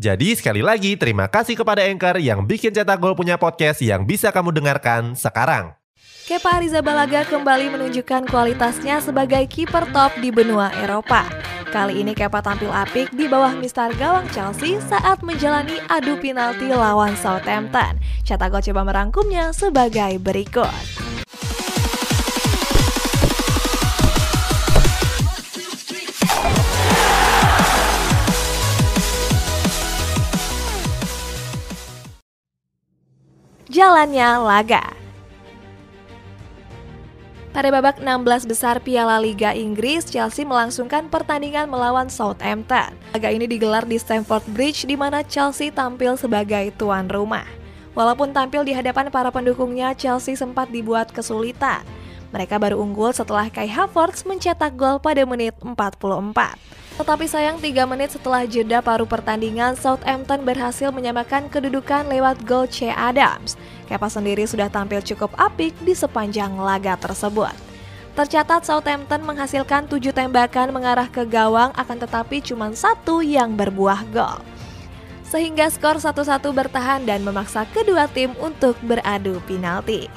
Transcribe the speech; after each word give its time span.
Jadi 0.00 0.34
sekali 0.34 0.64
lagi 0.64 0.96
terima 0.96 1.28
kasih 1.28 1.54
kepada 1.54 1.84
Anchor 1.84 2.16
yang 2.18 2.42
bikin 2.42 2.72
Cetak 2.72 2.98
Gol 2.98 3.14
punya 3.14 3.36
podcast 3.36 3.84
yang 3.84 4.08
bisa 4.08 4.32
kamu 4.32 4.50
dengarkan 4.50 5.12
sekarang. 5.12 5.76
Kepa 6.22 6.62
Arrizabalaga 6.62 7.26
kembali 7.26 7.74
menunjukkan 7.74 8.30
kualitasnya 8.30 9.02
sebagai 9.02 9.42
kiper 9.50 9.90
top 9.90 10.14
di 10.22 10.30
benua 10.30 10.70
Eropa. 10.78 11.26
Kali 11.74 12.04
ini 12.04 12.14
Kepa 12.14 12.38
tampil 12.38 12.70
apik 12.70 13.10
di 13.16 13.26
bawah 13.26 13.56
mister 13.58 13.90
gawang 13.98 14.28
Chelsea 14.30 14.78
saat 14.86 15.18
menjalani 15.26 15.82
adu 15.90 16.14
penalti 16.22 16.70
lawan 16.70 17.18
Southampton. 17.18 17.98
Cetak 18.22 18.54
coba 18.54 18.86
merangkumnya 18.86 19.50
sebagai 19.50 20.22
berikut. 20.22 21.01
Jalannya 33.72 34.36
laga. 34.44 34.84
Pada 37.56 37.72
babak 37.72 38.04
16 38.04 38.44
besar 38.44 38.76
Piala 38.84 39.16
Liga 39.16 39.56
Inggris, 39.56 40.04
Chelsea 40.12 40.44
melangsungkan 40.44 41.08
pertandingan 41.08 41.72
melawan 41.72 42.12
Southampton. 42.12 42.92
Laga 43.16 43.32
ini 43.32 43.48
digelar 43.48 43.88
di 43.88 43.96
Stamford 43.96 44.44
Bridge 44.52 44.84
di 44.84 44.92
mana 44.92 45.24
Chelsea 45.24 45.72
tampil 45.72 46.20
sebagai 46.20 46.68
tuan 46.76 47.08
rumah. 47.08 47.48
Walaupun 47.96 48.36
tampil 48.36 48.60
di 48.60 48.76
hadapan 48.76 49.08
para 49.08 49.32
pendukungnya, 49.32 49.96
Chelsea 49.96 50.36
sempat 50.36 50.68
dibuat 50.68 51.08
kesulitan. 51.08 51.80
Mereka 52.28 52.60
baru 52.60 52.76
unggul 52.76 53.16
setelah 53.16 53.48
Kai 53.48 53.72
Havertz 53.72 54.28
mencetak 54.28 54.76
gol 54.76 55.00
pada 55.00 55.24
menit 55.24 55.56
44. 55.64 56.60
Tetapi 56.92 57.24
sayang 57.24 57.56
3 57.56 57.88
menit 57.88 58.12
setelah 58.12 58.44
jeda 58.44 58.84
paruh 58.84 59.08
pertandingan, 59.08 59.72
Southampton 59.80 60.44
berhasil 60.44 60.92
menyamakan 60.92 61.48
kedudukan 61.48 62.04
lewat 62.04 62.44
gol 62.44 62.68
C. 62.68 62.92
Adams. 62.92 63.56
Kepa 63.88 64.12
sendiri 64.12 64.44
sudah 64.44 64.68
tampil 64.68 65.00
cukup 65.00 65.32
apik 65.40 65.72
di 65.80 65.96
sepanjang 65.96 66.52
laga 66.60 67.00
tersebut. 67.00 67.56
Tercatat 68.12 68.68
Southampton 68.68 69.24
menghasilkan 69.24 69.88
7 69.88 70.12
tembakan 70.12 70.68
mengarah 70.68 71.08
ke 71.08 71.24
gawang 71.24 71.72
akan 71.72 71.96
tetapi 71.96 72.44
cuma 72.44 72.68
satu 72.76 73.24
yang 73.24 73.56
berbuah 73.56 74.04
gol. 74.12 74.44
Sehingga 75.32 75.72
skor 75.72 75.96
1-1 75.96 76.44
bertahan 76.52 77.08
dan 77.08 77.24
memaksa 77.24 77.64
kedua 77.72 78.04
tim 78.04 78.36
untuk 78.36 78.76
beradu 78.84 79.40
penalti. 79.48 80.12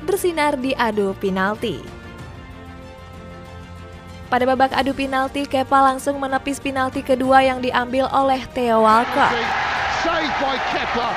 Bersinar 0.00 0.56
di 0.56 0.72
adu 0.72 1.12
penalti. 1.20 1.99
Pada 4.30 4.46
babak 4.46 4.70
adu 4.78 4.94
penalti, 4.94 5.42
Kepa 5.42 5.90
langsung 5.90 6.22
menepis 6.22 6.62
penalti 6.62 7.02
kedua 7.02 7.42
yang 7.42 7.58
diambil 7.58 8.06
oleh 8.14 8.38
Theo 8.54 8.86
Walcott. 8.86 9.34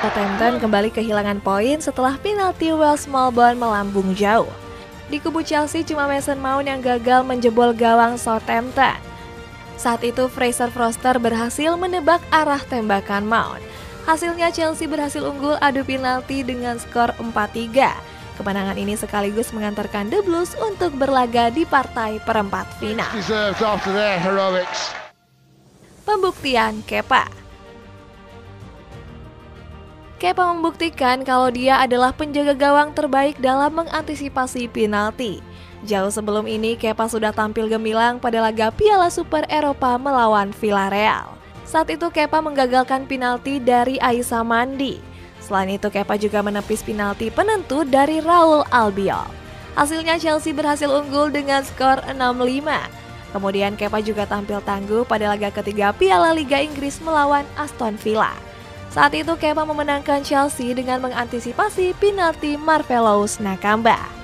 Southampton 0.02 0.58
kembali 0.58 0.90
kehilangan 0.90 1.38
poin 1.38 1.78
setelah 1.78 2.18
penalti 2.18 2.74
Wales 2.74 3.06
Malbon 3.06 3.54
melambung 3.54 4.18
jauh. 4.18 4.50
Di 5.06 5.22
kubu 5.22 5.46
Chelsea 5.46 5.86
cuma 5.86 6.10
Mason 6.10 6.42
Mount 6.42 6.66
yang 6.66 6.82
gagal 6.82 7.22
menjebol 7.22 7.70
gawang 7.70 8.18
Southampton. 8.18 8.98
Saat 9.78 10.02
itu 10.02 10.26
Fraser 10.26 10.74
Foster 10.74 11.14
berhasil 11.22 11.70
menebak 11.78 12.18
arah 12.34 12.60
tembakan 12.66 13.30
Mount. 13.30 13.62
Hasilnya 14.10 14.50
Chelsea 14.50 14.90
berhasil 14.90 15.22
unggul 15.22 15.54
adu 15.62 15.86
penalti 15.86 16.42
dengan 16.42 16.82
skor 16.82 17.14
4-3. 17.22 18.13
Kemenangan 18.34 18.74
ini 18.74 18.98
sekaligus 18.98 19.54
mengantarkan 19.54 20.10
The 20.10 20.18
Blues 20.26 20.58
untuk 20.58 20.98
berlaga 20.98 21.54
di 21.54 21.62
partai 21.62 22.18
perempat 22.18 22.66
final. 22.82 23.06
Pembuktian 26.02 26.82
Kepa 26.82 27.44
Kepa 30.18 30.56
membuktikan 30.56 31.20
kalau 31.22 31.52
dia 31.52 31.78
adalah 31.78 32.10
penjaga 32.10 32.56
gawang 32.56 32.90
terbaik 32.96 33.38
dalam 33.38 33.76
mengantisipasi 33.76 34.66
penalti. 34.72 35.44
Jauh 35.84 36.08
sebelum 36.08 36.48
ini, 36.48 36.80
Kepa 36.80 37.12
sudah 37.12 37.28
tampil 37.28 37.68
gemilang 37.68 38.16
pada 38.16 38.40
laga 38.40 38.72
Piala 38.72 39.12
Super 39.12 39.44
Eropa 39.52 40.00
melawan 40.00 40.48
Villarreal. 40.56 41.28
Saat 41.68 41.92
itu 41.92 42.08
Kepa 42.08 42.40
menggagalkan 42.40 43.04
penalti 43.04 43.60
dari 43.60 44.00
Aisa 44.00 44.40
Mandi. 44.40 45.13
Selain 45.44 45.68
itu, 45.68 45.92
Kepa 45.92 46.16
juga 46.16 46.40
menepis 46.40 46.80
penalti 46.80 47.28
penentu 47.28 47.84
dari 47.84 48.24
Raul 48.24 48.64
Albiol. 48.72 49.28
Hasilnya 49.76 50.16
Chelsea 50.16 50.56
berhasil 50.56 50.88
unggul 50.88 51.28
dengan 51.28 51.60
skor 51.60 52.00
6-5. 52.08 53.04
Kemudian 53.36 53.74
Kepa 53.76 54.00
juga 54.00 54.24
tampil 54.24 54.62
tangguh 54.64 55.04
pada 55.04 55.34
laga 55.34 55.50
ketiga 55.50 55.90
Piala 55.92 56.32
Liga 56.32 56.62
Inggris 56.62 57.02
melawan 57.02 57.44
Aston 57.58 57.98
Villa. 58.00 58.32
Saat 58.94 59.12
itu 59.18 59.34
Kepa 59.34 59.66
memenangkan 59.66 60.22
Chelsea 60.22 60.70
dengan 60.72 61.02
mengantisipasi 61.02 61.98
penalti 61.98 62.54
Marvelous 62.54 63.42
Nakamba. 63.42 64.23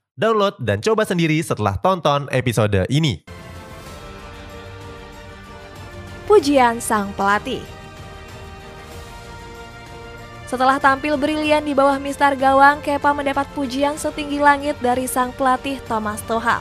Download 0.19 0.59
dan 0.59 0.83
coba 0.83 1.07
sendiri 1.07 1.39
setelah 1.39 1.79
tonton 1.79 2.27
episode 2.35 2.83
ini. 2.91 3.23
Pujian 6.27 6.83
sang 6.83 7.15
pelatih 7.15 7.63
setelah 10.51 10.83
tampil 10.83 11.15
brilian 11.15 11.63
di 11.63 11.71
bawah 11.71 11.95
mistar 11.95 12.35
gawang, 12.35 12.83
Kepa 12.83 13.15
mendapat 13.15 13.47
pujian 13.55 13.95
setinggi 13.95 14.35
langit 14.35 14.75
dari 14.83 15.07
sang 15.07 15.31
pelatih 15.31 15.79
Thomas 15.87 16.19
Tuchel. 16.27 16.59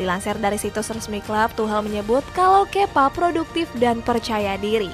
Dilansir 0.00 0.40
dari 0.40 0.56
situs 0.56 0.88
resmi 0.88 1.20
klub, 1.20 1.52
Tuchel 1.52 1.84
menyebut 1.84 2.24
kalau 2.32 2.64
Kepa 2.64 3.12
produktif 3.12 3.68
dan 3.76 4.00
percaya 4.00 4.56
diri. 4.56 4.88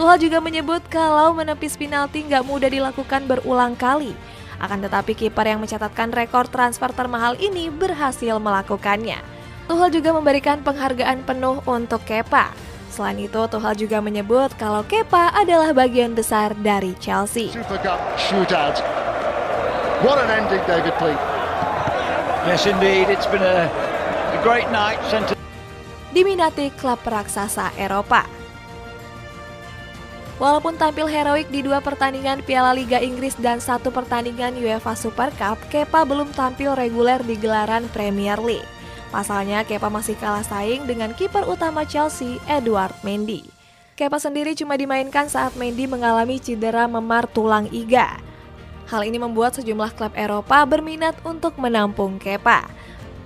Tuchel 0.00 0.16
juga 0.16 0.40
menyebut 0.40 0.80
kalau 0.88 1.36
menepis 1.36 1.76
penalti 1.76 2.24
nggak 2.24 2.48
mudah 2.48 2.72
dilakukan 2.72 3.28
berulang 3.28 3.76
kali. 3.76 4.16
Akan 4.62 4.82
tetapi 4.82 5.14
kiper 5.14 5.46
yang 5.46 5.62
mencatatkan 5.62 6.10
rekor 6.14 6.46
transfer 6.50 6.90
termahal 6.92 7.34
ini 7.38 7.70
berhasil 7.70 8.38
melakukannya. 8.42 9.18
Tuchel 9.64 10.00
juga 10.00 10.12
memberikan 10.12 10.60
penghargaan 10.60 11.24
penuh 11.24 11.64
untuk 11.64 12.04
Kepa. 12.04 12.52
Selain 12.92 13.16
itu, 13.18 13.40
Tuchel 13.48 13.74
juga 13.74 13.98
menyebut 14.04 14.52
kalau 14.60 14.84
Kepa 14.84 15.32
adalah 15.34 15.72
bagian 15.72 16.12
besar 16.12 16.52
dari 16.60 16.92
Chelsea. 17.00 17.50
Super 17.50 17.80
Cup 17.80 18.00
shootout. 18.20 18.78
What 20.04 20.20
an 20.20 20.28
ending, 20.28 20.60
David 20.68 20.92
Pleat. 21.00 21.18
Yes, 22.44 22.68
indeed. 22.68 23.08
It's 23.08 23.24
been 23.26 23.40
a 23.40 23.72
great 24.44 24.68
night 24.68 25.00
diminati 26.14 26.70
klub 26.78 27.02
raksasa 27.02 27.74
Eropa. 27.74 28.33
Walaupun 30.34 30.74
tampil 30.74 31.06
heroik 31.06 31.46
di 31.54 31.62
dua 31.62 31.78
pertandingan 31.78 32.42
Piala 32.42 32.74
Liga 32.74 32.98
Inggris 32.98 33.38
dan 33.38 33.62
satu 33.62 33.94
pertandingan 33.94 34.58
UEFA 34.58 34.98
Super 34.98 35.30
Cup, 35.38 35.62
Kepa 35.70 36.02
belum 36.02 36.34
tampil 36.34 36.74
reguler 36.74 37.22
di 37.22 37.38
gelaran 37.38 37.86
Premier 37.94 38.42
League. 38.42 38.66
Pasalnya, 39.14 39.62
Kepa 39.62 39.86
masih 39.86 40.18
kalah 40.18 40.42
saing 40.42 40.90
dengan 40.90 41.14
kiper 41.14 41.46
utama 41.46 41.86
Chelsea, 41.86 42.42
Edward 42.50 42.98
Mendy. 43.06 43.46
Kepa 43.94 44.18
sendiri 44.18 44.58
cuma 44.58 44.74
dimainkan 44.74 45.30
saat 45.30 45.54
Mendy 45.54 45.86
mengalami 45.86 46.42
cedera 46.42 46.90
memar 46.90 47.30
tulang 47.30 47.70
iga. 47.70 48.18
Hal 48.90 49.06
ini 49.06 49.22
membuat 49.22 49.54
sejumlah 49.54 49.94
klub 49.94 50.18
Eropa 50.18 50.66
berminat 50.66 51.14
untuk 51.22 51.54
menampung 51.62 52.18
Kepa. 52.18 52.66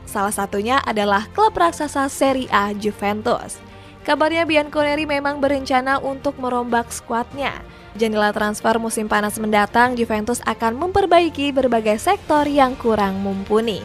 Salah 0.05 0.33
satunya 0.33 0.77
adalah 0.85 1.25
klub 1.33 1.57
raksasa 1.57 2.05
Serie 2.13 2.53
A 2.53 2.77
Juventus. 2.77 3.68
Kabarnya 4.09 4.49
Bianconeri 4.49 5.05
memang 5.05 5.37
berencana 5.37 6.01
untuk 6.01 6.41
merombak 6.41 6.89
skuadnya. 6.89 7.53
Jendela 7.93 8.33
transfer 8.33 8.81
musim 8.81 9.05
panas 9.05 9.37
mendatang, 9.37 9.93
Juventus 10.01 10.41
akan 10.49 10.81
memperbaiki 10.81 11.53
berbagai 11.53 12.01
sektor 12.01 12.49
yang 12.49 12.73
kurang 12.73 13.21
mumpuni. 13.21 13.85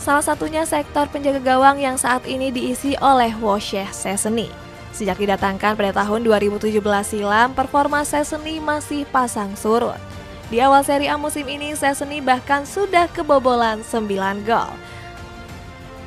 Salah 0.00 0.24
satunya 0.24 0.64
sektor 0.64 1.04
penjaga 1.12 1.44
gawang 1.44 1.76
yang 1.76 2.00
saat 2.00 2.24
ini 2.24 2.48
diisi 2.48 2.96
oleh 2.96 3.36
Wojciech 3.36 3.92
Szczesny. 3.92 4.48
Sejak 4.96 5.20
didatangkan 5.20 5.76
pada 5.76 6.00
tahun 6.00 6.24
2017 6.24 6.72
silam, 7.04 7.52
performa 7.52 8.08
Szczesny 8.08 8.56
masih 8.56 9.04
pasang 9.12 9.52
surut. 9.52 10.00
Di 10.48 10.64
awal 10.64 10.80
seri 10.80 11.12
A 11.12 11.20
musim 11.20 11.44
ini, 11.44 11.76
Szczesny 11.76 12.24
bahkan 12.24 12.64
sudah 12.64 13.04
kebobolan 13.12 13.84
9 13.84 14.48
gol. 14.48 14.72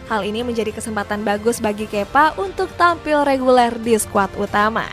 Hal 0.05 0.21
ini 0.21 0.45
menjadi 0.45 0.69
kesempatan 0.69 1.25
bagus 1.25 1.57
bagi 1.57 1.89
Kepa 1.89 2.37
untuk 2.37 2.69
tampil 2.77 3.25
reguler 3.25 3.73
di 3.81 3.97
skuad 3.97 4.29
utama. 4.37 4.85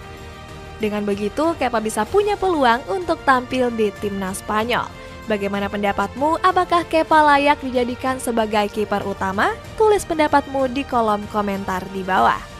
Dengan 0.81 1.05
begitu, 1.05 1.53
Kepa 1.61 1.79
bisa 1.85 2.09
punya 2.09 2.35
peluang 2.35 2.81
untuk 2.89 3.21
tampil 3.29 3.69
di 3.73 3.93
timnas 4.01 4.41
Spanyol. 4.41 4.89
Bagaimana 5.31 5.71
pendapatmu? 5.71 6.43
Apakah 6.43 6.83
Kepa 6.89 7.23
layak 7.23 7.63
dijadikan 7.63 8.19
sebagai 8.19 8.67
kiper 8.73 9.07
utama? 9.07 9.55
Tulis 9.79 10.03
pendapatmu 10.03 10.67
di 10.73 10.83
kolom 10.83 11.23
komentar 11.31 11.87
di 11.95 12.03
bawah. 12.03 12.52